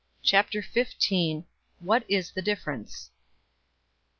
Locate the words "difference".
2.41-3.11